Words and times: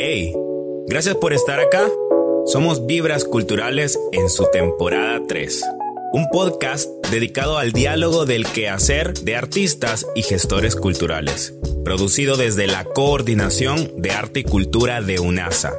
Hey, 0.00 0.32
gracias 0.86 1.16
por 1.16 1.32
estar 1.32 1.58
acá. 1.58 1.90
Somos 2.46 2.86
Vibras 2.86 3.24
Culturales 3.24 3.98
en 4.12 4.30
su 4.30 4.46
temporada 4.52 5.20
3. 5.26 5.64
Un 6.12 6.28
podcast 6.28 6.88
dedicado 7.10 7.58
al 7.58 7.72
diálogo 7.72 8.24
del 8.24 8.46
quehacer 8.46 9.12
de 9.14 9.34
artistas 9.34 10.06
y 10.14 10.22
gestores 10.22 10.76
culturales. 10.76 11.52
Producido 11.84 12.36
desde 12.36 12.68
la 12.68 12.84
Coordinación 12.84 14.00
de 14.00 14.12
Arte 14.12 14.38
y 14.40 14.44
Cultura 14.44 15.02
de 15.02 15.18
UNASA. 15.18 15.74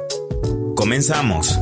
Comenzamos. 0.76 1.58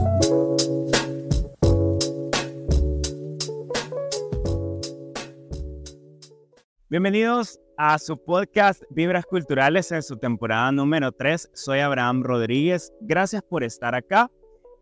Bienvenidos 6.88 7.60
a 7.78 7.96
su 7.98 8.18
podcast 8.18 8.82
Vibras 8.90 9.24
Culturales 9.24 9.92
en 9.92 10.02
su 10.02 10.16
temporada 10.16 10.72
número 10.72 11.12
3. 11.12 11.50
Soy 11.54 11.78
Abraham 11.78 12.24
Rodríguez. 12.24 12.92
Gracias 13.00 13.42
por 13.42 13.62
estar 13.62 13.94
acá. 13.94 14.30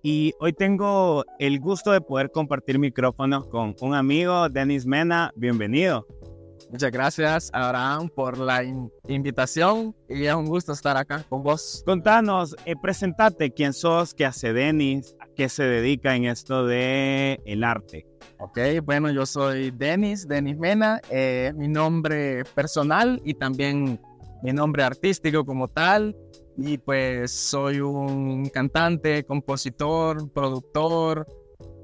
Y 0.03 0.33
hoy 0.41 0.55
tengo 0.55 1.25
el 1.39 1.61
gusto 1.61 1.93
de 1.93 2.01
poder 2.01 2.31
compartir 2.31 2.79
micrófonos 2.79 3.47
con 3.49 3.77
un 3.81 3.95
amigo, 3.95 4.49
Denis 4.49 4.87
Mena. 4.87 5.31
Bienvenido. 5.37 6.07
Muchas 6.71 6.91
gracias, 6.91 7.51
Abraham, 7.53 8.09
por 8.09 8.39
la 8.39 8.65
invitación 9.07 9.95
y 10.09 10.25
es 10.25 10.35
un 10.35 10.47
gusto 10.47 10.73
estar 10.73 10.97
acá 10.97 11.25
con 11.29 11.43
vos. 11.43 11.83
Contanos, 11.85 12.57
eh, 12.65 12.75
presentate 12.81 13.51
quién 13.51 13.73
sos, 13.73 14.15
qué 14.15 14.25
hace 14.25 14.53
Denis, 14.53 15.15
a 15.37 15.43
qué 15.43 15.49
se 15.49 15.65
dedica 15.65 16.17
en 16.17 16.25
esto 16.25 16.67
de 16.67 17.41
el 17.45 17.63
arte. 17.63 18.07
Ok, 18.39 18.59
bueno, 18.83 19.11
yo 19.11 19.27
soy 19.27 19.71
Denis, 19.71 20.27
Denis 20.27 20.59
Mena, 20.59 21.01
es 21.11 21.55
mi 21.55 21.69
nombre 21.69 22.45
personal 22.55 23.21
y 23.25 23.35
también 23.35 24.01
mi 24.43 24.53
nombre 24.53 24.83
artístico 24.83 25.45
como 25.45 25.69
tal. 25.69 26.17
Y 26.57 26.79
pues 26.79 27.33
soy 27.33 27.81
un 27.81 28.49
cantante, 28.49 29.25
compositor, 29.25 30.33
productor 30.33 31.27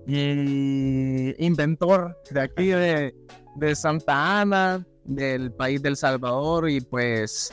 y 0.06 1.44
inventor 1.44 2.16
de 2.30 2.40
aquí 2.40 2.68
de, 2.68 3.14
de 3.56 3.76
Santa 3.76 4.40
Ana, 4.40 4.86
del 5.04 5.52
país 5.52 5.82
del 5.82 5.96
Salvador. 5.96 6.70
Y 6.70 6.80
pues 6.80 7.52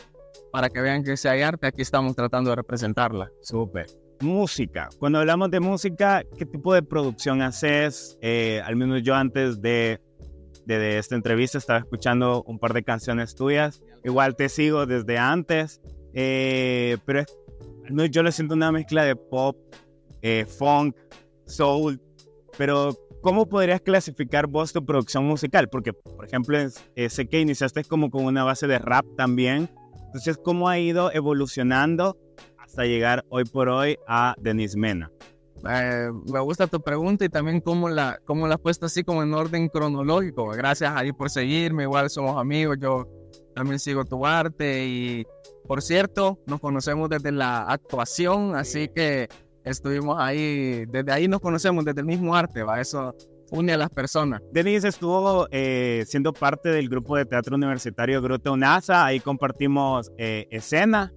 para 0.52 0.70
que 0.70 0.80
vean 0.80 1.04
que 1.04 1.18
si 1.18 1.28
hay 1.28 1.42
arte, 1.42 1.68
aquí 1.68 1.82
estamos 1.82 2.16
tratando 2.16 2.52
de 2.52 2.56
representarla. 2.56 3.30
Súper 3.42 3.88
música. 4.22 4.90
Cuando 5.00 5.20
hablamos 5.20 5.52
de 5.52 5.60
música, 5.60 6.24
¿qué 6.38 6.46
tipo 6.46 6.74
de 6.74 6.82
producción 6.82 7.42
haces? 7.42 8.18
Eh, 8.22 8.62
al 8.66 8.76
menos 8.76 9.04
yo 9.04 9.16
antes 9.16 9.62
de, 9.62 10.00
de, 10.66 10.98
esta 10.98 11.16
entrevista 11.16 11.58
estaba 11.58 11.80
escuchando 11.80 12.44
un 12.44 12.60
par 12.60 12.74
de 12.74 12.84
canciones 12.84 13.36
tuyas. 13.36 13.82
Igual 14.04 14.36
te 14.36 14.50
sigo 14.50 14.86
desde 14.86 15.18
antes, 15.18 15.82
eh, 16.14 16.98
pero 17.06 17.24
al 17.86 17.94
menos 17.94 18.12
yo 18.12 18.24
le 18.24 18.32
siento 18.32 18.54
una 18.54 18.72
mezcla 18.72 19.04
de 19.04 19.16
pop, 19.16 19.58
eh, 20.22 20.46
funk, 20.46 20.96
soul. 21.46 22.02
Pero 22.58 22.96
¿cómo 23.22 23.48
podrías 23.48 23.82
clasificar 23.82 24.48
vos 24.48 24.74
tu 24.74 24.86
producción 24.86 25.26
musical? 25.26 25.70
Porque, 25.70 25.94
por 25.94 26.26
ejemplo, 26.26 26.58
sé 26.70 27.28
que 27.28 27.40
iniciaste 27.40 27.84
como 27.84 28.10
con 28.10 28.26
una 28.26 28.44
base 28.44 28.68
de 28.68 28.80
rap 28.80 29.06
también. 29.16 29.70
Entonces, 30.08 30.38
¿cómo 30.44 30.68
ha 30.68 30.80
ido 30.80 31.12
evolucionando 31.14 32.18
hasta 32.80 32.88
llegar 32.88 33.26
hoy 33.28 33.44
por 33.44 33.68
hoy 33.68 33.98
a 34.08 34.36
Denis 34.40 34.78
Mena? 34.78 35.12
Eh, 35.70 36.10
me 36.32 36.40
gusta 36.40 36.66
tu 36.66 36.80
pregunta 36.80 37.26
y 37.26 37.30
también 37.30 37.60
cómo 37.60 37.90
la, 37.90 38.22
cómo 38.24 38.48
la 38.48 38.56
has 38.56 38.62
puesto 38.62 38.86
así 38.86 39.04
como 39.04 39.22
en 39.22 39.34
orden 39.34 39.68
cronológico. 39.68 40.48
Gracias 40.48 40.94
ahí 40.96 41.12
por 41.12 41.30
seguirme, 41.30 41.84
igual 41.84 42.10
somos 42.10 42.38
amigos, 42.38 42.78
yo 42.80 43.06
también 43.54 43.80
sigo 43.80 44.06
tu 44.06 44.26
arte 44.26 44.86
y 44.88 45.26
por 45.68 45.82
cierto, 45.82 46.40
nos 46.48 46.62
conocemos 46.62 47.10
desde 47.10 47.34
la 47.34 47.64
actuación, 47.64 48.56
así 48.56 48.88
que 48.88 49.28
estuvimos 49.66 50.16
ahí, 50.18 50.86
desde 50.86 51.12
ahí 51.12 51.28
nos 51.28 51.42
conocemos, 51.42 51.84
desde 51.84 52.00
el 52.00 52.08
mismo 52.08 52.34
arte, 52.34 52.64
¿va? 52.64 52.80
Eso 52.80 53.14
une 53.52 53.74
a 53.74 53.78
las 53.78 53.90
personas. 53.90 54.42
Denis 54.54 54.86
estuvo 54.86 55.50
eh, 55.52 56.06
siendo 56.08 56.32
parte 56.32 56.70
del 56.70 56.88
grupo 56.88 57.18
de 57.18 57.26
teatro 57.26 57.58
universitario 57.58 58.22
Grupo 58.22 58.56
NASA, 58.56 59.06
ahí 59.06 59.20
compartimos 59.20 60.14
eh, 60.18 60.48
escena 60.50 61.12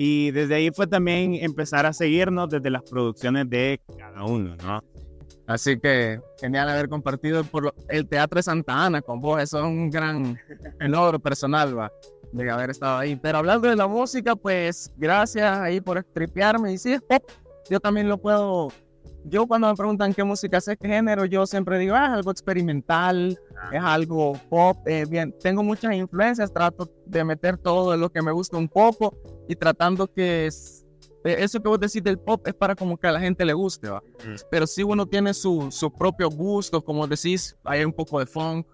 y 0.00 0.30
desde 0.30 0.54
ahí 0.54 0.70
fue 0.70 0.86
también 0.86 1.34
empezar 1.34 1.84
a 1.84 1.92
seguirnos 1.92 2.48
desde 2.48 2.70
las 2.70 2.84
producciones 2.84 3.50
de 3.50 3.80
cada 3.98 4.24
uno, 4.24 4.54
¿no? 4.62 4.80
Así 5.48 5.76
que 5.76 6.20
genial 6.40 6.68
haber 6.68 6.88
compartido 6.88 7.42
por 7.42 7.74
el 7.88 8.06
Teatro 8.06 8.38
de 8.38 8.44
Santa 8.44 8.86
Ana 8.86 9.02
con 9.02 9.20
vos. 9.20 9.42
Eso 9.42 9.58
es 9.58 9.64
un 9.64 9.90
gran 9.90 10.38
logro 10.78 11.18
personal, 11.18 11.76
va, 11.76 11.90
de 12.30 12.48
haber 12.48 12.70
estado 12.70 12.98
ahí. 12.98 13.16
Pero 13.16 13.38
hablando 13.38 13.68
de 13.68 13.74
la 13.74 13.88
música, 13.88 14.36
pues 14.36 14.92
gracias 14.96 15.58
ahí 15.58 15.80
por 15.80 16.04
tripearme. 16.04 16.74
Y 16.74 16.78
sí, 16.78 16.92
es 16.92 17.02
pop. 17.02 17.24
Yo 17.68 17.80
también 17.80 18.08
lo 18.08 18.18
puedo 18.18 18.68
yo 19.28 19.46
cuando 19.46 19.68
me 19.68 19.74
preguntan 19.74 20.14
qué 20.14 20.24
música 20.24 20.60
sé, 20.60 20.76
qué 20.76 20.88
género, 20.88 21.24
yo 21.24 21.46
siempre 21.46 21.78
digo, 21.78 21.94
ah, 21.94 22.06
es 22.06 22.12
algo 22.12 22.30
experimental, 22.30 23.38
es 23.72 23.82
algo 23.82 24.34
pop, 24.48 24.76
eh, 24.86 25.04
bien, 25.08 25.34
tengo 25.40 25.62
muchas 25.62 25.94
influencias, 25.94 26.52
trato 26.52 26.90
de 27.06 27.24
meter 27.24 27.56
todo 27.58 27.96
lo 27.96 28.10
que 28.10 28.22
me 28.22 28.32
gusta 28.32 28.56
un 28.56 28.68
poco 28.68 29.16
y 29.48 29.56
tratando 29.56 30.06
que 30.06 30.46
es, 30.46 30.86
eh, 31.24 31.36
eso 31.38 31.60
que 31.60 31.68
vos 31.68 31.80
decís 31.80 32.02
del 32.02 32.18
pop 32.18 32.46
es 32.46 32.54
para 32.54 32.74
como 32.74 32.96
que 32.96 33.06
a 33.06 33.12
la 33.12 33.20
gente 33.20 33.44
le 33.44 33.52
guste, 33.52 33.88
¿va? 33.88 34.02
Pero 34.50 34.66
si 34.66 34.82
uno 34.82 35.06
tiene 35.06 35.34
su, 35.34 35.68
su 35.70 35.92
propio 35.92 36.30
gusto, 36.30 36.82
como 36.82 37.06
decís, 37.06 37.56
hay 37.64 37.84
un 37.84 37.92
poco 37.92 38.20
de 38.20 38.26
funk, 38.26 38.66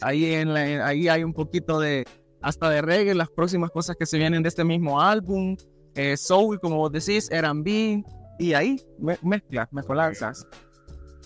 ahí, 0.00 0.34
en 0.34 0.50
ahí 0.50 1.08
hay 1.08 1.24
un 1.24 1.32
poquito 1.32 1.78
de, 1.78 2.04
hasta 2.40 2.68
de 2.70 2.82
reggae, 2.82 3.14
las 3.14 3.30
próximas 3.30 3.70
cosas 3.70 3.96
que 3.96 4.06
se 4.06 4.18
vienen 4.18 4.42
de 4.42 4.48
este 4.48 4.64
mismo 4.64 5.00
álbum, 5.00 5.56
eh, 5.94 6.16
soul, 6.16 6.58
como 6.60 6.76
vos 6.76 6.92
decís, 6.92 7.30
R&B, 7.30 8.02
y 8.42 8.54
ahí 8.54 8.82
me, 8.98 9.16
mezclas, 9.22 9.72
mezcolanzas. 9.72 10.46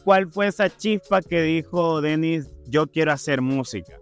¿Cuál 0.05 0.31
fue 0.31 0.49
esa 0.49 0.69
chispa 0.69 1.23
que 1.23 1.43
dijo 1.43 2.01
Denis, 2.01 2.51
yo 2.69 2.87
quiero 2.87 3.13
hacer 3.13 3.41
música? 3.41 3.99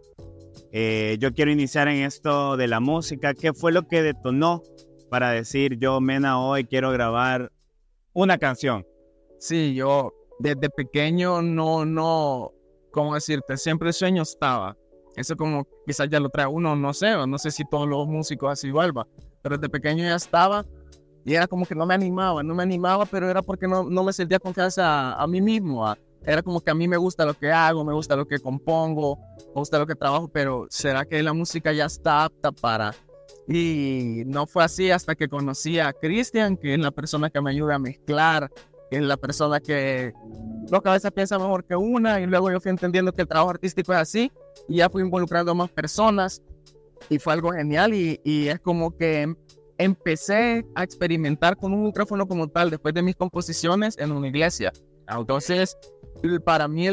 Eh, 0.72 1.16
yo 1.20 1.32
quiero 1.32 1.53
iniciar 1.53 1.86
en 1.86 2.03
esto 2.03 2.56
de 2.56 2.66
la 2.66 2.80
música. 2.80 3.32
¿Qué 3.32 3.53
fue 3.53 3.70
lo 3.70 3.86
que 3.86 4.03
detonó 4.03 4.62
para 5.08 5.30
decir, 5.30 5.78
yo, 5.78 6.00
Mena, 6.00 6.41
hoy 6.41 6.64
quiero 6.64 6.91
grabar 6.91 7.53
una 8.12 8.36
canción? 8.36 8.84
Sí, 9.38 9.74
yo 9.74 10.12
desde 10.41 10.69
pequeño 10.69 11.41
no, 11.41 11.84
no, 11.84 12.53
¿cómo 12.91 13.14
decirte? 13.14 13.56
Siempre 13.56 13.88
el 13.88 13.94
sueño 13.94 14.22
estaba. 14.22 14.76
Eso 15.14 15.36
como 15.36 15.69
quizás 15.86 16.08
ya 16.10 16.19
lo 16.19 16.28
trae 16.28 16.48
uno, 16.48 16.74
no 16.74 16.92
sé, 16.92 17.14
no 17.26 17.38
sé 17.38 17.53
si 17.53 17.64
todos 17.70 17.88
los 17.88 18.08
músicos 18.08 18.50
así 18.50 18.72
vuelva, 18.72 19.06
pero 19.42 19.56
desde 19.56 19.69
pequeño 19.69 20.03
ya 20.03 20.16
estaba 20.16 20.66
y 21.24 21.34
era 21.34 21.46
como 21.46 21.64
que 21.64 21.74
no 21.74 21.86
me 21.86 21.94
animaba, 21.94 22.42
no 22.42 22.54
me 22.54 22.62
animaba, 22.62 23.06
pero 23.06 23.30
era 23.30 23.40
porque 23.40 23.66
no, 23.66 23.84
no 23.84 24.04
me 24.04 24.12
sentía 24.12 24.38
confianza 24.38 25.14
a, 25.14 25.26
mí 25.26 25.40
mismo. 25.40 25.90
Era 26.22 26.42
como 26.42 26.60
que 26.60 26.70
a 26.70 26.74
mí 26.74 26.86
me 26.86 26.98
gusta 26.98 27.24
lo 27.24 27.34
que 27.34 27.50
hago, 27.50 27.84
me 27.84 27.94
gusta 27.94 28.14
lo 28.14 28.26
que 28.26 28.38
compongo, 28.38 29.18
me 29.38 29.54
gusta 29.54 29.78
lo 29.78 29.86
que 29.86 29.94
trabajo, 29.94 30.28
pero 30.28 30.66
¿será 30.68 31.04
que 31.06 31.22
la 31.22 31.32
música 31.32 31.72
ya 31.72 31.86
está 31.86 32.24
apta 32.24 32.52
para? 32.52 32.94
Y 33.48 34.22
no 34.26 34.46
fue 34.46 34.64
así 34.64 34.90
hasta 34.90 35.14
que 35.14 35.28
conocí 35.28 35.78
a 35.78 35.92
Cristian, 35.94 36.58
que 36.58 36.74
es 36.74 36.80
la 36.80 36.90
persona 36.90 37.30
que 37.30 37.41
me 37.41 37.50
ayuda 37.50 37.76
a 37.76 37.78
mezclar, 37.78 38.50
que 38.91 38.98
es 38.98 39.02
la 39.02 39.16
persona 39.16 39.60
que 39.60 40.12
dos 40.68 40.82
cabezas 40.82 41.10
piensa 41.12 41.38
mejor 41.38 41.64
que 41.64 41.76
una, 41.76 42.20
y 42.20 42.26
luego 42.26 42.50
yo 42.50 42.60
fui 42.60 42.70
entendiendo 42.70 43.12
que 43.12 43.22
el 43.22 43.28
trabajo 43.28 43.50
artístico 43.50 43.92
es 43.92 43.98
así, 43.98 44.32
y 44.68 44.76
ya 44.76 44.91
fui 44.91 45.02
involucrando 45.02 45.52
a 45.52 45.54
más 45.54 45.70
personas, 45.70 46.42
y 47.08 47.18
fue 47.18 47.32
algo 47.32 47.52
genial, 47.52 47.94
y, 47.94 48.20
y 48.24 48.48
es 48.48 48.60
como 48.60 48.96
que 48.96 49.34
empecé 49.78 50.64
a 50.74 50.82
experimentar 50.82 51.56
con 51.56 51.72
un 51.72 51.84
micrófono 51.84 52.26
como 52.26 52.48
tal 52.48 52.70
después 52.70 52.94
de 52.94 53.02
mis 53.02 53.16
composiciones 53.16 53.96
en 53.98 54.12
una 54.12 54.28
iglesia. 54.28 54.72
Entonces, 55.08 55.76
para 56.44 56.68
mí, 56.68 56.88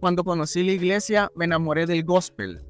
cuando 0.00 0.24
conocí 0.24 0.62
la 0.62 0.72
iglesia, 0.72 1.30
me 1.34 1.44
enamoré 1.44 1.86
del 1.86 2.04
gospel, 2.04 2.60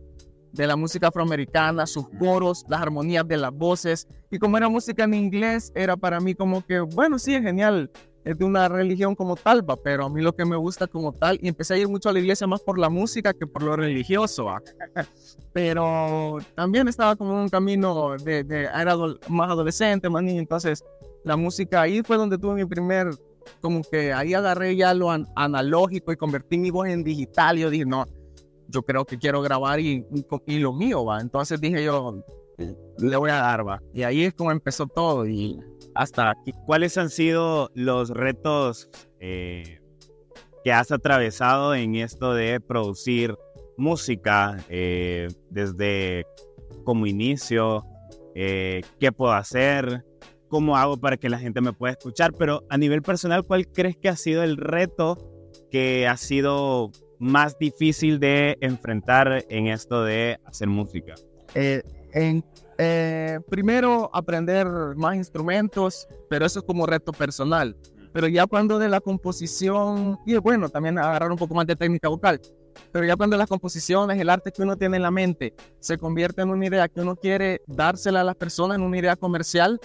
de 0.53 0.67
la 0.67 0.77
música 0.77 1.09
afroamericana, 1.09 1.87
sus 1.87 2.09
coros, 2.19 2.65
las 2.69 2.81
armonías 2.83 3.27
de 3.27 3.37
las 3.37 3.53
voces. 3.53 4.07
Y 4.31 4.39
como 4.39 4.57
era 4.57 4.69
música 4.69 5.05
en 5.05 5.15
inglés, 5.15 5.73
era 5.75 5.97
para 5.97 6.21
mí 6.21 6.35
como 6.35 6.65
que, 6.65 6.81
bueno, 6.81 7.19
sí, 7.19 7.35
es 7.35 7.43
genial 7.43 7.91
es 8.25 8.39
de 8.39 8.45
una 8.45 8.69
religión 8.69 9.15
como 9.15 9.37
tal, 9.37 9.69
¿va? 9.69 9.77
pero 9.77 10.07
a 10.07 10.09
mí 10.09 10.23
lo 10.23 10.35
que 10.35 10.45
me 10.45 10.57
gusta 10.57 10.87
como 10.87 11.13
tal, 11.13 11.39
y 11.43 11.49
empecé 11.49 11.75
a 11.75 11.79
ir 11.79 11.89
mucho 11.89 12.09
a 12.09 12.13
la 12.13 12.21
iglesia 12.21 12.47
más 12.47 12.61
por 12.61 12.79
la 12.79 12.89
música 12.89 13.35
que 13.35 13.47
por 13.47 13.63
lo 13.63 13.77
religioso, 13.77 14.47
¿va? 14.47 14.63
pero 15.53 16.39
también 16.55 16.89
estaba 16.89 17.17
como 17.17 17.33
en 17.33 17.39
un 17.41 17.49
camino 17.49 18.17
de, 18.17 18.43
de 18.45 18.65
era 18.65 18.97
más 19.29 19.51
adolescente, 19.51 20.09
más 20.09 20.23
niño, 20.23 20.41
entonces 20.41 20.83
la 21.23 21.37
música 21.37 21.83
ahí 21.83 22.03
fue 22.03 22.17
donde 22.17 22.39
tuve 22.39 22.55
mi 22.55 22.65
primer, 22.65 23.11
como 23.61 23.83
que 23.83 24.13
ahí 24.13 24.33
agarré 24.33 24.75
ya 24.75 24.95
lo 24.95 25.11
analógico 25.11 26.13
y 26.13 26.17
convertí 26.17 26.57
mi 26.57 26.71
voz 26.71 26.89
en 26.89 27.05
digital, 27.05 27.59
y 27.59 27.63
yo 27.63 27.71
dije, 27.71 27.85
no, 27.85 28.07
yo 28.69 28.83
creo 28.83 29.05
que 29.05 29.19
quiero 29.19 29.43
grabar 29.43 29.81
y, 29.81 30.07
y, 30.47 30.59
lo 30.59 30.73
mío, 30.73 31.05
va, 31.05 31.21
entonces 31.21 31.61
dije 31.61 31.85
yo, 31.85 32.25
le 32.99 33.17
voy 33.17 33.31
a 33.31 33.37
dar, 33.37 33.67
va, 33.67 33.83
y 33.93 34.03
ahí 34.03 34.25
es 34.25 34.33
como 34.33 34.51
empezó 34.51 34.87
todo, 34.87 35.27
y 35.27 35.61
hasta 35.95 36.31
aquí. 36.31 36.53
¿Cuáles 36.67 36.99
han 36.99 37.11
sido 37.11 37.71
los 37.75 38.11
retos 38.11 38.89
eh, 39.21 39.81
que 40.65 40.73
has 40.73 40.91
atravesado 40.93 41.75
en 41.75 41.97
esto 41.97 42.35
de 42.35 42.61
producir 42.61 43.37
música 43.77 44.59
eh, 44.69 45.29
desde 45.51 46.27
como 46.85 47.07
inicio? 47.07 47.85
Eh, 48.35 48.83
¿Qué 48.99 49.13
puedo 49.13 49.33
hacer? 49.33 50.05
cómo 50.55 50.77
hago 50.77 50.97
para 50.97 51.17
que 51.17 51.29
la 51.29 51.41
gente 51.41 51.61
me 51.61 51.73
pueda 51.73 51.95
escuchar, 51.95 52.33
pero 52.33 52.63
a 52.71 52.79
nivel 52.79 53.03
personal, 53.03 53.43
¿cuál 53.43 53.67
crees 53.67 53.97
que 53.97 54.09
ha 54.09 54.15
sido 54.15 54.45
el 54.45 54.57
reto 54.57 55.19
que 55.69 56.07
ha 56.07 56.17
sido 56.17 56.93
más 57.19 57.59
difícil 57.59 58.21
de 58.21 58.57
enfrentar 58.61 59.45
en 59.49 59.67
esto 59.67 60.05
de 60.05 60.39
hacer 60.45 60.69
música? 60.69 61.17
En, 61.55 62.45
eh, 62.79 63.39
primero, 63.49 64.11
aprender 64.13 64.67
más 64.97 65.17
instrumentos, 65.17 66.07
pero 66.29 66.47
eso 66.47 66.61
es 66.61 66.65
como 66.65 66.87
reto 66.87 67.13
personal. 67.13 67.77
Pero 68.13 68.29
ya 68.29 68.47
cuando 68.47 68.79
de 68.79 68.89
la 68.89 69.01
composición, 69.01 70.19
y 70.25 70.37
bueno, 70.37 70.69
también 70.69 70.99
agarrar 70.99 71.31
un 71.31 71.39
poco 71.39 71.55
más 71.55 71.67
de 71.67 71.77
técnica 71.77 72.09
vocal, 72.09 72.41
pero 72.93 73.05
ya 73.05 73.17
cuando 73.17 73.37
las 73.37 73.49
composiciones, 73.49 74.21
el 74.21 74.31
arte 74.31 74.53
que 74.53 74.63
uno 74.63 74.77
tiene 74.77 74.97
en 74.97 75.03
la 75.03 75.11
mente, 75.11 75.55
se 75.81 75.99
convierte 75.99 76.43
en 76.43 76.51
una 76.51 76.67
idea 76.67 76.89
que 76.89 77.01
uno 77.01 77.17
quiere 77.17 77.63
dársela 77.67 78.21
a 78.21 78.25
las 78.25 78.37
personas, 78.37 78.77
en 78.79 78.85
una 78.85 78.99
idea 78.99 79.17
comercial, 79.17 79.81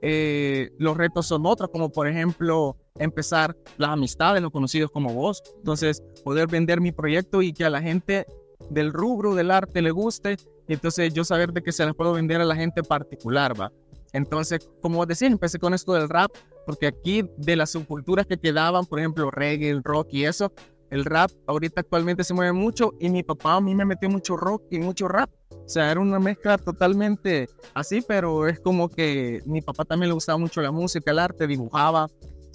eh, 0.00 0.70
los 0.78 0.96
retos 0.96 1.26
son 1.26 1.44
otros, 1.46 1.70
como 1.70 1.90
por 1.90 2.06
ejemplo 2.06 2.76
empezar 2.98 3.56
las 3.76 3.90
amistades, 3.90 4.42
los 4.42 4.52
conocidos 4.52 4.90
como 4.90 5.12
vos. 5.12 5.42
Entonces, 5.56 6.02
poder 6.24 6.48
vender 6.48 6.80
mi 6.80 6.92
proyecto 6.92 7.42
y 7.42 7.52
que 7.52 7.64
a 7.64 7.70
la 7.70 7.80
gente 7.80 8.26
del 8.70 8.92
rubro 8.92 9.34
del 9.34 9.50
arte 9.50 9.82
le 9.82 9.90
guste, 9.90 10.36
y 10.68 10.74
entonces 10.74 11.12
yo 11.14 11.24
saber 11.24 11.52
de 11.52 11.62
que 11.62 11.72
se 11.72 11.84
las 11.84 11.94
puedo 11.94 12.12
vender 12.12 12.40
a 12.40 12.44
la 12.44 12.54
gente 12.54 12.82
particular, 12.82 13.58
¿va? 13.58 13.72
Entonces, 14.12 14.70
como 14.80 15.04
decía, 15.06 15.28
empecé 15.28 15.58
con 15.58 15.74
esto 15.74 15.94
del 15.94 16.08
rap, 16.08 16.30
porque 16.66 16.86
aquí 16.86 17.28
de 17.36 17.56
las 17.56 17.70
subculturas 17.70 18.26
que 18.26 18.38
quedaban, 18.38 18.86
por 18.86 18.98
ejemplo, 18.98 19.30
reggae, 19.30 19.70
el 19.70 19.82
rock 19.82 20.08
y 20.12 20.24
eso, 20.24 20.52
el 20.90 21.04
rap 21.04 21.30
ahorita 21.46 21.82
actualmente 21.82 22.24
se 22.24 22.32
mueve 22.32 22.52
mucho 22.52 22.94
y 22.98 23.10
mi 23.10 23.22
papá 23.22 23.56
a 23.56 23.60
mí 23.60 23.74
me 23.74 23.84
metió 23.84 24.08
mucho 24.08 24.36
rock 24.36 24.62
y 24.70 24.78
mucho 24.78 25.08
rap. 25.08 25.30
O 25.50 25.68
sea, 25.68 25.90
era 25.90 26.00
una 26.00 26.18
mezcla 26.18 26.56
totalmente 26.56 27.46
así, 27.74 28.02
pero 28.06 28.46
es 28.46 28.58
como 28.60 28.88
que 28.88 29.42
mi 29.44 29.60
papá 29.60 29.84
también 29.84 30.08
le 30.08 30.14
gustaba 30.14 30.38
mucho 30.38 30.62
la 30.62 30.72
música, 30.72 31.10
el 31.10 31.18
arte, 31.18 31.46
dibujaba. 31.46 32.08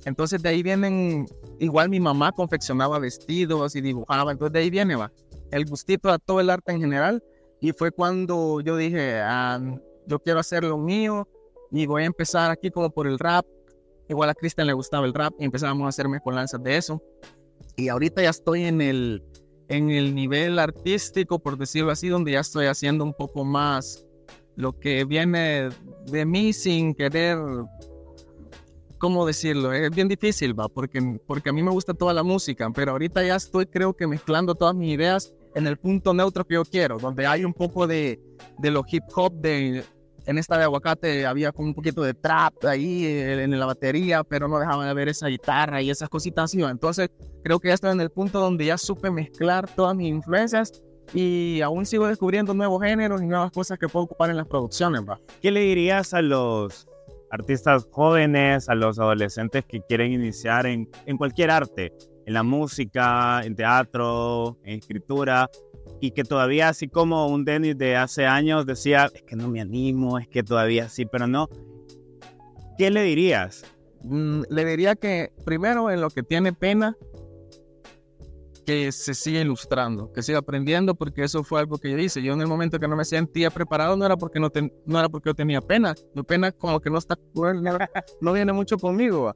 Entonces 0.06 0.42
de 0.42 0.50
ahí 0.50 0.64
vienen, 0.64 1.28
igual 1.60 1.90
mi 1.90 2.00
mamá 2.00 2.32
confeccionaba 2.32 2.98
vestidos 3.00 3.76
y 3.76 3.82
dibujaba, 3.82 4.32
entonces 4.32 4.54
de 4.54 4.60
ahí 4.60 4.70
viene 4.70 4.96
va, 4.96 5.12
el 5.52 5.66
gustito 5.66 6.10
a 6.10 6.18
todo 6.18 6.40
el 6.40 6.50
arte 6.50 6.72
en 6.72 6.82
general. 6.82 7.24
Y 7.64 7.72
fue 7.72 7.92
cuando 7.92 8.60
yo 8.60 8.76
dije, 8.76 9.22
ah, 9.22 9.58
yo 10.06 10.20
quiero 10.20 10.42
hacer 10.42 10.66
lo 10.66 10.78
mío 10.78 11.30
y 11.72 11.86
voy 11.86 12.04
a 12.04 12.08
empezar 12.08 12.52
aquí 12.52 12.70
como 12.70 12.90
por 12.90 13.08
el 13.08 13.18
rap. 13.18 13.46
Igual 14.10 14.30
a 14.30 14.34
Cristian 14.34 14.68
le 14.68 14.74
gustaba 14.74 15.06
el 15.08 15.14
rap 15.14 15.34
y 15.40 15.46
empezamos 15.46 15.86
a 15.86 15.88
hacer 15.88 16.10
mezcolanzas 16.10 16.62
de 16.62 16.76
eso. 16.76 17.02
Y 17.78 17.88
ahorita 17.88 18.22
ya 18.22 18.32
estoy 18.32 18.66
en 18.66 18.82
el, 18.82 19.24
en 19.70 19.92
el 19.92 20.14
nivel 20.14 20.60
artístico, 20.60 21.40
por 21.40 21.58
decirlo 21.58 21.92
así, 21.92 22.10
donde 22.10 22.34
ya 22.34 22.42
estoy 22.42 22.66
haciendo 22.66 23.06
un 23.06 23.14
poco 23.14 23.46
más 23.46 24.06
lo 24.58 24.78
que 24.78 25.06
viene 25.06 25.70
de 26.08 26.26
mí 26.26 26.52
sin 26.52 26.94
querer, 26.94 27.38
¿cómo 28.98 29.26
decirlo? 29.26 29.72
Es 29.72 29.90
bien 29.90 30.10
difícil, 30.10 30.60
va, 30.60 30.68
porque, 30.68 31.18
porque 31.26 31.52
a 31.52 31.54
mí 31.54 31.64
me 31.64 31.72
gusta 31.72 31.94
toda 31.94 32.14
la 32.14 32.24
música, 32.24 32.70
pero 32.76 32.92
ahorita 32.92 33.24
ya 33.24 33.38
estoy 33.38 33.68
creo 33.68 33.96
que 33.96 34.06
mezclando 34.06 34.54
todas 34.54 34.76
mis 34.76 34.94
ideas 34.94 35.34
en 35.56 35.68
el 35.68 35.78
punto 35.78 36.14
neutro 36.14 36.46
que 36.46 36.56
yo 36.56 36.66
quiero, 36.66 36.98
donde 36.98 37.26
hay 37.28 37.46
un 37.46 37.54
poco 37.54 37.88
de, 37.88 38.20
de 38.60 38.72
lo 38.72 38.84
hip 38.90 39.04
hop, 39.16 39.34
de 39.34 39.84
en 40.26 40.38
esta 40.38 40.58
de 40.58 40.64
aguacate 40.64 41.26
había 41.26 41.52
como 41.52 41.70
un 41.70 41.74
poquito 41.74 42.02
de 42.02 42.14
trap 42.14 42.66
ahí 42.66 43.06
eh, 43.06 43.44
en 43.44 43.60
la 43.60 43.66
batería, 43.66 44.24
pero 44.24 44.48
no 44.48 44.60
dejaban 44.60 44.88
de 44.88 44.94
ver 44.94 45.10
esa 45.10 45.28
guitarra 45.28 45.82
y 45.82 45.90
esas 45.90 46.10
cositas 46.10 46.46
así. 46.46 46.62
Entonces 46.62 47.10
creo 47.44 47.60
que 47.60 47.70
ya 47.70 47.74
estoy 47.74 47.92
en 47.92 48.02
el 48.02 48.10
punto 48.10 48.40
donde 48.40 48.66
ya 48.66 48.78
supe 48.78 49.12
mezclar 49.12 49.70
todas 49.76 49.96
mis 49.96 50.10
influencias 50.10 50.82
y 51.14 51.62
aún 51.62 51.86
sigo 51.86 52.08
descubriendo 52.08 52.54
nuevos 52.54 52.82
géneros 52.82 53.22
y 53.22 53.26
nuevas 53.26 53.52
cosas 53.52 53.78
que 53.78 53.88
puedo 53.88 54.06
ocupar 54.06 54.30
en 54.30 54.38
las 54.38 54.48
producciones. 54.48 55.02
¿va? 55.02 55.20
¿Qué 55.42 55.52
le 55.52 55.62
dirías 55.62 56.14
a 56.14 56.22
los 56.22 56.88
artistas 57.30 57.88
jóvenes, 57.92 58.70
a 58.70 58.76
los 58.76 59.00
adolescentes 59.00 59.66
que 59.66 59.82
quieren 59.82 60.14
iniciar 60.14 60.66
en, 60.66 60.90
en 61.06 61.18
cualquier 61.18 61.52
arte? 61.52 61.92
En 62.26 62.34
la 62.34 62.44
música, 62.44 63.42
en 63.44 63.56
teatro, 63.56 64.58
en 64.64 64.80
escritura, 64.80 65.50
y 66.00 66.12
que 66.12 66.24
todavía 66.24 66.70
así 66.70 66.88
como 66.88 67.28
un 67.28 67.46
Dennis 67.46 67.78
de 67.78 67.96
hace 67.96 68.26
años 68.26 68.66
decía, 68.66 69.10
es 69.14 69.22
que 69.24 69.36
no 69.36 69.48
me 69.48 69.62
animo, 69.62 70.20
es 70.20 70.28
que 70.28 70.44
todavía 70.44 70.90
sí, 70.90 71.06
pero 71.06 71.28
no. 71.28 71.50
¿Qué 72.78 72.92
le 72.92 73.04
dirías? 73.04 73.64
Mm, 74.04 74.42
le 74.50 74.66
diría 74.66 74.96
que 74.96 75.32
primero 75.46 75.90
en 75.92 76.02
lo 76.02 76.10
que 76.10 76.24
tiene 76.24 76.54
pena, 76.54 76.96
que 78.66 78.92
se 78.92 79.14
siga 79.14 79.42
ilustrando, 79.42 80.12
que 80.14 80.22
siga 80.22 80.40
aprendiendo, 80.40 80.96
porque 80.96 81.24
eso 81.24 81.44
fue 81.44 81.60
algo 81.60 81.78
que 81.78 81.92
yo 81.92 81.98
hice. 81.98 82.22
Yo 82.22 82.34
en 82.34 82.42
el 82.42 82.48
momento 82.48 82.80
que 82.80 82.88
no 82.88 82.96
me 82.96 83.06
sentía 83.06 83.50
preparado 83.50 83.96
no 83.98 84.06
era 84.06 84.18
porque 84.18 84.40
no, 84.40 84.50
no 84.86 85.00
era 85.00 85.10
porque 85.10 85.30
yo 85.30 85.34
tenía 85.34 85.62
pena, 85.62 85.94
mi 86.14 86.24
pena 86.24 86.52
como 86.52 86.80
que 86.80 86.90
no 86.90 86.98
está, 86.98 87.18
no 88.22 88.34
viene 88.34 88.54
mucho 88.54 88.78
conmigo 88.78 89.34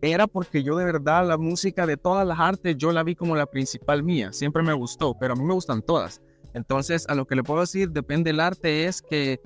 era 0.00 0.26
porque 0.26 0.62
yo 0.62 0.76
de 0.76 0.84
verdad 0.84 1.26
la 1.26 1.38
música 1.38 1.86
de 1.86 1.96
todas 1.96 2.26
las 2.26 2.40
artes 2.40 2.76
yo 2.76 2.92
la 2.92 3.02
vi 3.02 3.14
como 3.14 3.36
la 3.36 3.46
principal 3.46 4.02
mía, 4.02 4.32
siempre 4.32 4.62
me 4.62 4.72
gustó, 4.72 5.16
pero 5.18 5.34
a 5.34 5.36
mí 5.36 5.44
me 5.44 5.54
gustan 5.54 5.82
todas. 5.82 6.20
Entonces, 6.54 7.06
a 7.08 7.14
lo 7.14 7.26
que 7.26 7.36
le 7.36 7.42
puedo 7.42 7.60
decir, 7.60 7.90
depende 7.90 8.30
del 8.30 8.40
arte, 8.40 8.86
es 8.86 9.00
que 9.00 9.40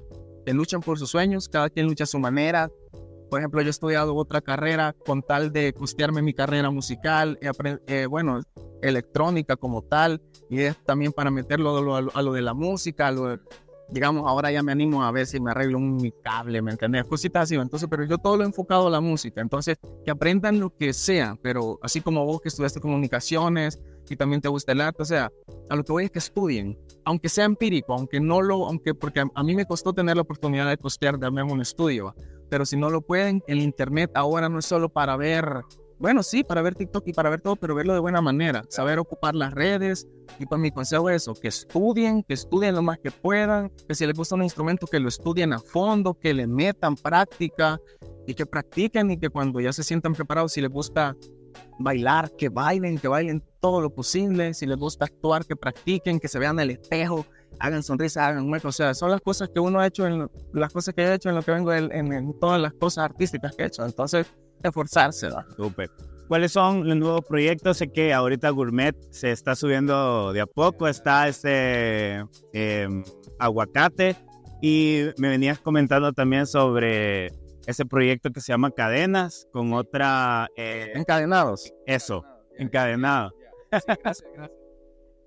luchan 0.47 0.81
por 0.81 0.99
sus 0.99 1.11
sueños, 1.11 1.49
cada 1.49 1.71
quien 1.71 1.87
lucha 1.87 2.05
a 2.05 2.09
su 2.09 2.19
manera. 2.19 2.71
Por 3.31 3.41
ejemplo, 3.41 3.61
yo 3.61 3.69
he 3.69 3.71
estudiado 3.71 4.15
otra 4.15 4.41
carrera 4.41 4.95
con 5.05 5.23
tal 5.23 5.53
de 5.53 5.73
costearme 5.73 6.23
mi 6.23 6.33
carrera 6.33 6.71
musical, 6.71 7.39
eh, 7.87 8.07
bueno, 8.07 8.41
electrónica 8.83 9.57
como 9.57 9.83
tal, 9.83 10.23
y 10.49 10.61
es 10.61 10.77
también 10.85 11.13
para 11.13 11.31
meterlo 11.31 11.77
a 11.77 12.01
lo, 12.01 12.11
a 12.15 12.23
lo 12.23 12.33
de 12.33 12.43
la 12.43 12.55
música, 12.55 13.09
a 13.09 13.13
lo 13.13 13.29
de, 13.29 13.41
digamos, 13.89 14.25
ahora 14.27 14.51
ya 14.51 14.63
me 14.63 14.73
animo 14.73 15.05
a 15.05 15.11
ver 15.11 15.27
si 15.27 15.41
me 15.41 15.51
arreglo 15.51 15.79
un 15.79 16.13
cable, 16.23 16.61
¿me 16.63 16.73
entiendes? 16.73 17.05
Cositas 17.05 17.45
así, 17.45 17.55
entonces, 17.55 17.89
pero 17.89 18.05
yo 18.05 18.19
todo 18.19 18.37
lo 18.37 18.43
he 18.43 18.47
enfocado 18.47 18.89
a 18.89 18.91
la 18.91 19.01
música, 19.01 19.41
entonces, 19.41 19.79
que 20.05 20.11
aprendan 20.11 20.61
lo 20.61 20.77
que 20.77 20.93
sea, 20.93 21.37
pero 21.43 21.79
así 21.83 22.01
como 22.01 22.25
vos 22.25 22.41
que 22.41 22.49
estudiaste 22.49 22.81
comunicaciones 22.81 23.81
y 24.09 24.17
también 24.17 24.41
te 24.41 24.49
gusta 24.49 24.73
el 24.73 24.81
arte, 24.81 25.03
o 25.03 25.07
sea, 25.07 25.31
a 25.69 25.77
lo 25.77 25.85
que 25.85 25.93
voy 25.93 26.05
es 26.05 26.11
que 26.11 26.19
estudien, 26.19 26.79
aunque 27.05 27.29
sea 27.29 27.45
empírico, 27.45 27.95
aunque 27.95 28.21
no 28.21 28.43
lo, 28.43 28.67
aunque, 28.67 28.95
porque 28.95 29.25
a, 29.33 29.43
mí 29.43 29.55
me 29.55 29.67
costó 29.67 29.93
tener 29.93 30.17
la 30.17 30.23
oportunidad 30.23 30.69
de 30.69 30.77
costear, 30.77 31.19
de 31.19 31.29
un 31.29 31.61
estudio, 31.61 32.15
pero 32.49 32.65
si 32.65 32.77
no 32.77 32.91
lo 32.91 33.01
pueden, 33.01 33.43
el 33.47 33.61
internet 33.61 34.11
ahora 34.15 34.49
no 34.49 34.59
es 34.59 34.67
solo 34.67 34.89
para 34.89 35.17
ver 35.17 35.63
bueno, 35.99 36.23
sí, 36.23 36.45
para 36.45 36.63
ver 36.63 36.75
TikTok 36.75 37.07
y 37.09 37.13
para 37.13 37.31
ver 37.31 37.41
todo, 37.41 37.57
pero 37.57 37.75
verlo 37.75 37.95
de 37.95 38.01
buena 38.01 38.21
manera, 38.21 38.65
saber 38.69 38.99
ocupar 38.99 39.35
las 39.35 39.55
redes. 39.55 40.07
Y 40.39 40.47
pues 40.47 40.61
mi 40.61 40.71
consejo 40.71 41.09
es 41.09 41.23
eso, 41.23 41.35
que 41.35 41.49
estudien, 41.49 42.23
que 42.23 42.35
estudien 42.35 42.75
lo 42.75 42.83
más 42.83 42.99
que 42.99 43.11
puedan, 43.11 43.71
que 43.89 43.95
si 43.95 44.07
les 44.07 44.17
gusta 44.17 44.35
un 44.35 44.43
instrumento, 44.43 44.87
que 44.87 45.01
lo 45.01 45.09
estudien 45.09 45.53
a 45.53 45.59
fondo, 45.59 46.15
que 46.15 46.35
le 46.35 46.47
metan 46.47 46.97
práctica 46.97 47.81
y 48.27 48.35
que 48.35 48.45
practiquen 48.45 49.11
y 49.11 49.19
que 49.19 49.31
cuando 49.31 49.61
ya 49.61 49.73
se 49.73 49.83
sientan 49.83 50.15
preparados, 50.15 50.53
si 50.53 50.61
les 50.61 50.71
gusta 50.71 51.17
bailar, 51.79 52.31
que 52.37 52.49
bailen, 52.49 52.99
que 52.99 53.09
bailen 53.09 53.43
todo 53.61 53.81
lo 53.81 53.91
posible, 53.91 54.53
si 54.53 54.67
les 54.67 54.77
gusta 54.77 55.07
actuar, 55.07 55.47
que 55.47 55.57
practiquen, 55.57 56.21
que 56.21 56.29
se 56.29 56.39
vean 56.39 56.59
el 56.61 56.71
espejo, 56.71 57.25
hagan 57.59 57.83
sonrisas, 57.83 58.25
hagan 58.25 58.47
muecos, 58.47 58.75
o 58.75 58.77
sea, 58.77 58.95
son 58.95 59.11
las 59.11 59.21
cosas 59.21 59.49
que 59.49 59.61
uno 59.61 59.81
ha 59.81 59.87
hecho, 59.87 60.07
en 60.07 60.29
las 60.53 60.73
cosas 60.73 60.95
que 60.95 61.03
he 61.03 61.15
hecho 61.15 61.31
en 61.31 61.35
lo 61.35 61.43
que 61.43 61.53
vengo 61.53 61.73
en, 61.73 62.13
en 62.13 62.39
todas 62.39 62.61
las 62.61 62.75
cosas 62.75 63.05
artísticas 63.05 63.55
que 63.57 63.63
he 63.63 63.67
hecho. 63.67 63.85
Entonces, 63.85 64.27
esforzarse. 64.63 65.29
Súper. 65.57 65.91
¿Cuáles 66.29 66.51
son 66.51 66.89
los 66.89 66.97
nuevos 66.97 67.25
proyectos? 67.25 67.77
Sé 67.77 67.89
que 67.89 68.13
ahorita 68.13 68.51
Gourmet 68.51 68.97
se 69.11 69.31
está 69.31 69.55
subiendo 69.55 70.33
de 70.33 70.41
a 70.41 70.47
poco, 70.47 70.89
está 70.89 71.29
este 71.29 72.25
em, 72.53 73.05
aguacate 73.39 74.17
y 74.61 75.03
me 75.19 75.29
venías 75.29 75.61
comentando 75.61 76.13
también 76.13 76.47
sobre 76.47 77.27
ese 77.67 77.85
proyecto 77.85 78.31
que 78.31 78.41
se 78.41 78.53
llama 78.53 78.73
Cadenas 78.73 79.47
con 79.53 79.73
otra... 79.73 80.49
Eh, 80.57 80.93
encadenados. 80.95 81.73
Eso, 81.87 82.25
encadenado. 82.57 83.33
gracias, 83.71 84.25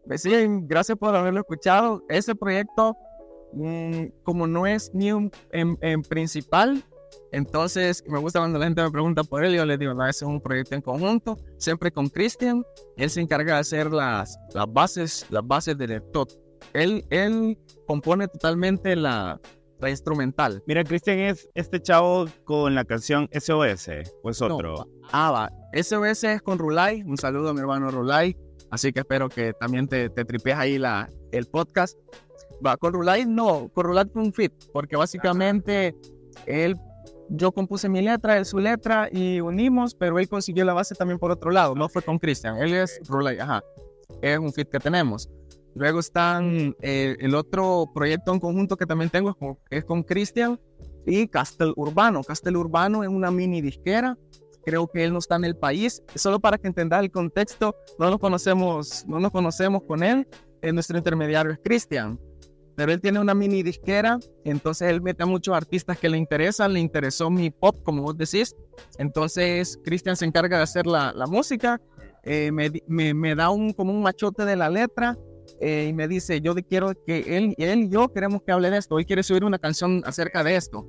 pues 0.05 0.21
Sí, 0.21 0.31
gracias 0.63 0.97
por 0.97 1.15
haberlo 1.15 1.41
escuchado. 1.41 2.03
Ese 2.09 2.35
proyecto, 2.35 2.97
mm, 3.53 4.05
como 4.23 4.47
no 4.47 4.67
es 4.67 4.91
ni 4.93 5.13
un 5.13 5.31
en 5.51 6.01
principal, 6.03 6.83
entonces, 7.31 8.03
me 8.07 8.17
gusta 8.19 8.39
cuando 8.39 8.57
la 8.57 8.65
gente 8.65 8.81
me 8.81 8.91
pregunta 8.91 9.23
por 9.23 9.43
él, 9.43 9.55
yo 9.55 9.65
le 9.65 9.77
digo, 9.77 9.93
no, 9.93 10.03
ese 10.07 10.25
es 10.25 10.29
un 10.29 10.41
proyecto 10.41 10.75
en 10.75 10.81
conjunto, 10.81 11.37
siempre 11.57 11.91
con 11.91 12.09
Cristian. 12.09 12.63
Él 12.97 13.09
se 13.09 13.21
encarga 13.21 13.55
de 13.55 13.59
hacer 13.59 13.91
las, 13.91 14.37
las 14.53 14.71
bases, 14.71 15.25
las 15.29 15.45
bases 15.45 15.77
del 15.77 16.01
todo. 16.11 16.27
Él, 16.73 17.05
él 17.09 17.57
compone 17.85 18.27
totalmente 18.27 18.95
la, 18.95 19.39
la 19.79 19.89
instrumental. 19.89 20.63
Mira, 20.65 20.83
Cristian 20.83 21.19
es 21.19 21.49
este 21.53 21.79
chavo 21.81 22.25
con 22.45 22.75
la 22.75 22.83
canción 22.83 23.29
SOS, 23.31 23.89
¿o 24.23 24.29
es 24.29 24.41
otro? 24.41 24.87
ah, 25.11 25.31
va. 25.31 25.51
SOS 25.73 26.23
es 26.23 26.41
con 26.41 26.57
Rulay. 26.57 27.03
Un 27.03 27.17
saludo 27.17 27.49
a 27.49 27.53
mi 27.53 27.59
hermano 27.59 27.91
Rulay. 27.91 28.35
Así 28.71 28.91
que 28.91 28.99
espero 28.99 29.29
que 29.29 29.53
también 29.53 29.87
te, 29.87 30.09
te 30.09 30.25
tripees 30.25 30.55
ahí 30.55 30.77
la, 30.77 31.09
el 31.31 31.45
podcast. 31.45 31.97
Va, 32.65 32.75
con 32.77 32.93
Rulay 32.93 33.25
no, 33.25 33.69
con 33.69 33.85
Rulay 33.85 34.05
fue 34.11 34.21
un 34.21 34.33
fit, 34.33 34.51
porque 34.73 34.95
básicamente 34.95 35.95
él 36.45 36.75
yo 37.29 37.51
compuse 37.51 37.89
mi 37.89 38.01
letra, 38.01 38.37
él 38.37 38.45
su 38.45 38.59
letra 38.59 39.09
y 39.11 39.39
unimos, 39.39 39.95
pero 39.95 40.19
él 40.19 40.27
consiguió 40.27 40.65
la 40.65 40.73
base 40.73 40.95
también 40.95 41.19
por 41.19 41.31
otro 41.31 41.51
lado, 41.51 41.75
no 41.75 41.89
fue 41.89 42.01
con 42.01 42.19
Christian, 42.19 42.57
él 42.57 42.73
es 42.73 42.99
Rulay, 43.07 43.39
ajá, 43.39 43.63
es 44.21 44.37
un 44.37 44.51
fit 44.51 44.69
que 44.69 44.79
tenemos. 44.79 45.29
Luego 45.75 45.99
están 45.99 46.75
eh, 46.81 47.15
el 47.19 47.35
otro 47.35 47.89
proyecto 47.93 48.33
en 48.33 48.39
conjunto 48.39 48.75
que 48.75 48.85
también 48.85 49.09
tengo 49.09 49.37
es 49.69 49.85
con, 49.85 50.03
Christian 50.03 50.59
y 51.05 51.27
Castel 51.27 51.73
Urbano. 51.75 52.23
Castel 52.23 52.57
Urbano 52.57 53.03
es 53.03 53.09
una 53.09 53.31
mini 53.31 53.61
disquera. 53.61 54.17
Creo 54.65 54.87
que 54.87 55.03
él 55.03 55.13
no 55.13 55.19
está 55.19 55.35
en 55.35 55.45
el 55.45 55.55
país. 55.55 56.03
Solo 56.15 56.39
para 56.39 56.57
que 56.57 56.67
entendas 56.67 57.01
el 57.01 57.11
contexto, 57.11 57.75
no 57.97 58.09
nos 58.09 58.19
conocemos, 58.19 59.05
no 59.07 59.19
nos 59.19 59.31
conocemos 59.31 59.83
con 59.83 60.03
él. 60.03 60.27
Eh, 60.61 60.73
nuestro 60.73 60.97
intermediario 60.97 61.51
es 61.51 61.59
Cristian. 61.63 62.19
Pero 62.79 62.93
él 62.93 63.01
tiene 63.01 63.19
una 63.19 63.33
mini 63.33 63.61
disquera, 63.61 64.19
entonces 64.45 64.89
él 64.89 65.01
mete 65.01 65.23
a 65.23 65.25
muchos 65.25 65.53
artistas 65.53 65.97
que 65.97 66.07
le 66.07 66.17
interesan. 66.17 66.71
Le 66.71 66.79
interesó 66.79 67.29
mi 67.29 67.51
pop, 67.51 67.75
como 67.83 68.03
vos 68.03 68.17
decís. 68.17 68.55
Entonces 68.97 69.77
Cristian 69.83 70.15
se 70.15 70.23
encarga 70.23 70.55
de 70.55 70.63
hacer 70.63 70.87
la, 70.87 71.11
la 71.11 71.27
música. 71.27 71.81
Eh, 72.23 72.53
me, 72.53 72.71
me, 72.87 73.13
me, 73.13 73.35
da 73.35 73.49
un, 73.49 73.73
como 73.73 73.91
un 73.91 74.01
machote 74.01 74.45
de 74.45 74.55
la 74.55 74.69
letra 74.69 75.17
eh, 75.59 75.87
y 75.89 75.93
me 75.93 76.07
dice, 76.07 76.39
yo 76.39 76.55
quiero 76.55 76.93
que 77.05 77.35
él, 77.35 77.53
él 77.57 77.79
y 77.79 77.89
yo 77.89 78.13
queremos 78.13 78.43
que 78.43 78.53
hable 78.53 78.69
de 78.69 78.77
esto, 78.77 78.95
hoy 78.95 79.03
quiere 79.03 79.23
subir 79.23 79.43
una 79.43 79.59
canción 79.59 80.01
acerca 80.05 80.41
de 80.41 80.55
esto. 80.55 80.87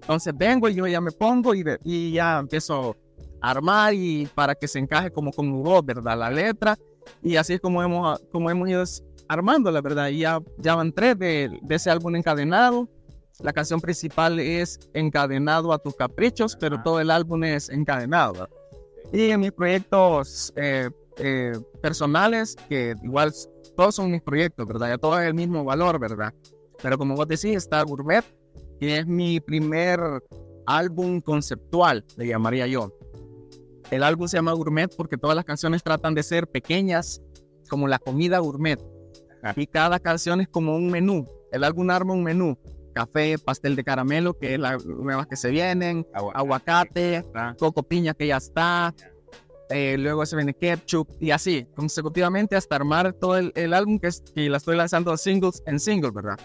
Entonces 0.00 0.32
vengo 0.34 0.70
y 0.70 0.74
yo 0.74 0.86
ya 0.86 1.02
me 1.02 1.12
pongo 1.12 1.54
y, 1.54 1.62
y 1.84 2.12
ya 2.12 2.38
empiezo 2.38 2.96
a 3.42 3.50
armar 3.50 3.92
y 3.92 4.26
para 4.34 4.54
que 4.54 4.66
se 4.66 4.78
encaje 4.78 5.10
como 5.10 5.32
con 5.32 5.62
voz, 5.62 5.84
¿verdad? 5.84 6.18
La 6.18 6.30
letra 6.30 6.78
y 7.22 7.36
así 7.36 7.52
es 7.52 7.60
como 7.60 7.82
hemos, 7.82 8.20
como 8.32 8.50
hemos 8.50 8.70
ido 8.70 8.84
armando, 9.28 9.70
la 9.70 9.80
verdad. 9.80 10.08
Ya, 10.08 10.40
ya 10.58 10.74
van 10.74 10.92
tres 10.92 11.18
de, 11.18 11.58
de 11.62 11.74
ese 11.74 11.90
álbum 11.90 12.16
encadenado. 12.16 12.88
La 13.40 13.52
canción 13.52 13.80
principal 13.80 14.40
es 14.40 14.80
Encadenado 14.94 15.72
a 15.72 15.78
tus 15.78 15.94
caprichos, 15.94 16.56
pero 16.56 16.82
todo 16.82 17.00
el 17.00 17.10
álbum 17.10 17.44
es 17.44 17.68
encadenado. 17.68 18.48
Y 19.12 19.30
en 19.30 19.40
mis 19.40 19.52
proyectos 19.52 20.52
eh, 20.56 20.88
eh, 21.18 21.52
personales, 21.82 22.56
que 22.68 22.94
igual 23.02 23.32
todos 23.76 23.94
son 23.94 24.10
mis 24.10 24.22
proyectos, 24.22 24.66
¿verdad? 24.66 24.88
Ya 24.88 24.98
todo 24.98 25.18
es 25.20 25.26
el 25.26 25.34
mismo 25.34 25.64
valor, 25.64 25.98
¿verdad? 25.98 26.32
Pero 26.82 26.96
como 26.98 27.14
vos 27.14 27.28
decís, 27.28 27.56
está 27.56 27.82
Gourmet, 27.82 28.24
que 28.80 28.98
es 28.98 29.06
mi 29.06 29.38
primer 29.40 30.00
álbum 30.66 31.20
conceptual, 31.20 32.04
le 32.16 32.26
llamaría 32.26 32.66
yo. 32.66 32.92
El 33.90 34.02
álbum 34.02 34.26
se 34.26 34.38
llama 34.38 34.52
Gourmet 34.52 34.94
porque 34.96 35.16
todas 35.16 35.36
las 35.36 35.44
canciones 35.44 35.82
tratan 35.82 36.14
de 36.14 36.22
ser 36.22 36.48
pequeñas, 36.48 37.22
como 37.68 37.86
la 37.86 37.98
comida 37.98 38.38
gourmet. 38.38 38.80
Y 39.56 39.66
cada 39.66 39.98
canción 40.00 40.40
es 40.40 40.48
como 40.48 40.76
un 40.76 40.90
menú. 40.90 41.28
El 41.52 41.64
álbum 41.64 41.88
arma 41.90 42.14
un 42.14 42.22
menú. 42.22 42.58
Café, 42.94 43.36
pastel 43.38 43.76
de 43.76 43.84
caramelo, 43.84 44.38
que 44.38 44.54
es 44.54 44.60
las 44.60 44.84
nuevas 44.86 45.26
que 45.26 45.36
se 45.36 45.50
vienen, 45.50 46.06
aguacate, 46.12 47.24
coco 47.58 47.82
piña 47.82 48.14
que 48.14 48.28
ya 48.28 48.38
está, 48.38 48.94
eh, 49.68 49.96
luego 49.98 50.24
se 50.24 50.36
viene 50.36 50.54
ketchup 50.54 51.08
y 51.18 51.32
así, 51.32 51.66
consecutivamente 51.74 52.54
hasta 52.54 52.76
armar 52.76 53.12
todo 53.14 53.36
el, 53.36 53.52
el 53.56 53.74
álbum 53.74 53.98
que, 53.98 54.06
es, 54.06 54.22
que 54.34 54.48
la 54.48 54.58
estoy 54.58 54.76
lanzando 54.76 55.16
singles 55.16 55.62
en 55.66 55.80
singles, 55.80 56.12
¿verdad? 56.12 56.38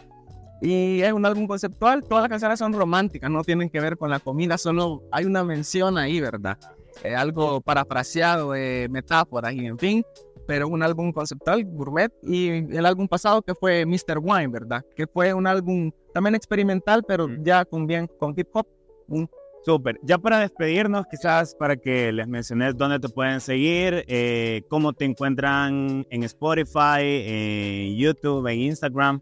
Y 0.62 1.02
es 1.02 1.14
un 1.14 1.26
álbum 1.26 1.48
conceptual, 1.48 2.04
todas 2.04 2.24
las 2.24 2.30
canciones 2.30 2.60
son 2.60 2.74
románticas, 2.74 3.30
no 3.30 3.44
tienen 3.44 3.70
que 3.70 3.80
ver 3.80 3.98
con 3.98 4.10
la 4.10 4.20
comida, 4.20 4.58
solo 4.58 5.04
hay 5.12 5.26
una 5.26 5.44
mención 5.44 5.98
ahí, 5.98 6.20
¿verdad? 6.20 6.58
Eh, 7.04 7.16
algo 7.16 7.62
parafraseado 7.62 8.52
de 8.52 8.88
metáforas 8.90 9.54
y 9.54 9.66
en 9.66 9.78
fin, 9.78 10.04
pero 10.51 10.67
un 10.67 10.84
álbum 10.84 11.13
conceptual, 11.13 11.63
gourmet, 11.63 12.12
y 12.24 12.50
el 12.50 12.86
álbum 12.86 13.08
pasado 13.08 13.41
que 13.41 13.55
fue 13.55 13.86
Mr. 13.86 14.20
Wine, 14.22 14.50
¿verdad? 14.50 14.84
Que 14.98 15.08
fue 15.08 15.34
un 15.34 15.48
álbum 15.48 15.89
también 16.13 16.36
experimental, 16.36 17.05
pero 17.08 17.29
ya 17.41 17.63
con 17.63 17.88
bien, 17.88 18.05
con 18.20 18.34
hip 18.36 18.50
hop, 18.51 18.67
un 19.08 19.29
Súper. 19.63 19.98
Ya 20.03 20.17
para 20.17 20.39
despedirnos, 20.39 21.05
quizás 21.10 21.55
para 21.55 21.77
que 21.77 22.12
les 22.12 22.27
menciones 22.27 22.75
dónde 22.75 23.00
te 23.00 23.08
pueden 23.08 23.39
seguir, 23.39 24.03
eh, 24.10 24.63
cómo 24.70 24.91
te 24.91 25.05
encuentran 25.05 26.05
en 26.10 26.24
Spotify, 26.24 27.00
en 27.00 27.96
YouTube, 27.96 28.46
en 28.48 28.60
Instagram. 28.60 29.22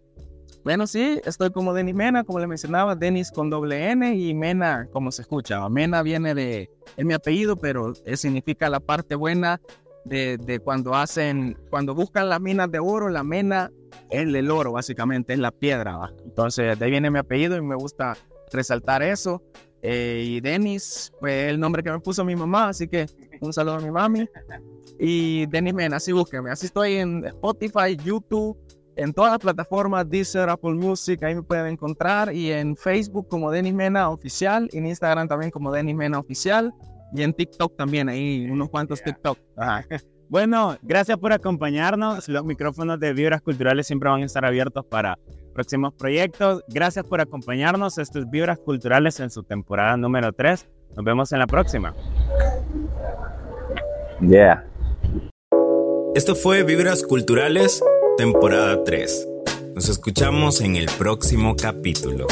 Bueno, 0.63 0.87
sí, 0.87 1.21
estoy 1.25 1.51
como 1.51 1.75
Denis 1.75 1.93
Mena, 1.93 2.23
como 2.23 2.39
le 2.39 2.47
mencionaba, 2.47 2.95
Denis 2.95 3.29
con 3.29 3.51
doble 3.51 3.91
N 3.91 4.15
y 4.15 4.33
Mena, 4.33 4.87
como 4.91 5.11
se 5.11 5.21
escucha. 5.21 5.69
Mena 5.69 6.01
viene 6.01 6.33
de, 6.33 6.71
es 6.97 7.05
mi 7.05 7.13
apellido, 7.13 7.55
pero 7.55 7.93
significa 8.15 8.67
la 8.67 8.79
parte 8.79 9.13
buena 9.13 9.61
de, 10.05 10.61
cuando 10.63 10.95
hacen, 10.95 11.57
cuando 11.69 11.93
buscan 11.93 12.29
las 12.29 12.41
minas 12.41 12.71
de 12.71 12.79
oro, 12.79 13.09
la 13.09 13.23
mena 13.23 13.71
es 14.09 14.21
el 14.21 14.51
oro, 14.51 14.73
básicamente, 14.73 15.33
es 15.33 15.39
la 15.39 15.51
piedra. 15.51 15.97
¿va? 15.97 16.13
Entonces, 16.23 16.77
de 16.77 16.85
ahí 16.85 16.91
viene 16.91 17.11
mi 17.11 17.19
apellido 17.19 17.57
y 17.57 17.61
me 17.61 17.75
gusta 17.75 18.17
resaltar 18.51 19.03
eso. 19.03 19.41
Eh, 19.81 20.23
y 20.25 20.41
Denis 20.41 21.11
fue 21.19 21.49
el 21.49 21.59
nombre 21.59 21.81
que 21.83 21.91
me 21.91 21.99
puso 21.99 22.25
mi 22.25 22.35
mamá, 22.35 22.69
así 22.69 22.87
que 22.87 23.05
un 23.41 23.53
saludo 23.53 23.75
a 23.75 23.79
mi 23.79 23.91
mami. 23.91 24.27
Y 24.99 25.45
Denis 25.45 25.73
Mena, 25.73 25.97
así 25.97 26.11
búsqueme. 26.11 26.51
Así 26.51 26.65
estoy 26.65 26.95
en 26.95 27.25
Spotify, 27.25 27.95
YouTube, 28.03 28.57
en 28.97 29.13
todas 29.13 29.31
las 29.31 29.39
plataformas, 29.39 30.09
Deezer, 30.09 30.49
Apple 30.49 30.73
Music, 30.73 31.23
ahí 31.23 31.35
me 31.35 31.43
pueden 31.43 31.67
encontrar. 31.67 32.33
Y 32.33 32.51
en 32.51 32.75
Facebook 32.75 33.27
como 33.29 33.49
Denis 33.49 33.73
Mena 33.73 34.09
Oficial, 34.09 34.69
en 34.73 34.85
Instagram 34.85 35.27
también 35.27 35.51
como 35.51 35.71
Denis 35.71 35.95
Mena 35.95 36.19
Oficial. 36.19 36.73
Y 37.13 37.23
en 37.23 37.33
TikTok 37.33 37.75
también, 37.75 38.09
ahí 38.09 38.47
unos 38.49 38.69
cuantos 38.69 39.01
TikTok. 39.01 39.37
Bueno, 40.29 40.77
gracias 40.83 41.17
por 41.17 41.33
acompañarnos. 41.33 42.29
Los 42.29 42.45
micrófonos 42.45 42.99
de 42.99 43.13
Vibras 43.13 43.41
Culturales 43.41 43.87
siempre 43.87 44.11
van 44.11 44.21
a 44.21 44.25
estar 44.27 44.45
abiertos 44.45 44.85
para 44.85 45.17
próximos 45.55 45.91
proyectos. 45.95 46.63
Gracias 46.67 47.03
por 47.03 47.19
acompañarnos. 47.19 47.97
Esto 47.97 48.19
es 48.19 48.29
Vibras 48.29 48.59
Culturales 48.59 49.19
en 49.19 49.31
su 49.31 49.41
temporada 49.41 49.97
número 49.97 50.31
3. 50.31 50.67
Nos 50.95 51.03
vemos 51.03 51.31
en 51.31 51.39
la 51.39 51.47
próxima. 51.47 51.95
Yeah. 54.21 54.63
Esto 56.13 56.35
fue 56.35 56.63
Vibras 56.63 57.03
Culturales, 57.03 57.83
temporada 58.17 58.83
3. 58.83 59.27
Nos 59.73 59.89
escuchamos 59.89 60.61
en 60.61 60.75
el 60.75 60.85
próximo 60.97 61.55
capítulo. 61.55 62.27